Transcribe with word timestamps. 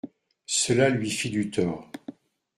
Cela 0.47 0.89
lui 0.89 1.11
fit 1.11 1.29
du 1.29 1.51
tort. 1.51 1.87